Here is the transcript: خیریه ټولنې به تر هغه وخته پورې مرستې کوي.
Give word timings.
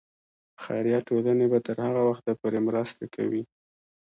خیریه 0.63 0.99
ټولنې 1.07 1.45
به 1.51 1.59
تر 1.67 1.77
هغه 1.85 2.01
وخته 2.09 2.31
پورې 2.39 2.59
مرستې 2.67 3.05
کوي. 3.15 3.43